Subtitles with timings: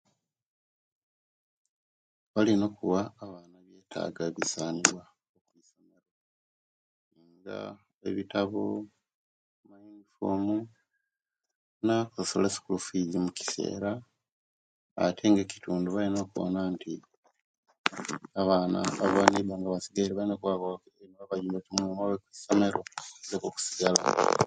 [2.33, 5.03] Balina okuwa abaana ebyetaga ebisaniwa
[7.33, 7.57] nga
[8.09, 8.61] ebitabo,
[9.75, 10.45] uniform
[11.85, 13.91] na okusasula school fees mukiseera
[15.03, 16.93] ate nga ekitundu balina okuwona nti
[18.41, 24.39] abana aba neyibba nga basigaire balina okkuwona nti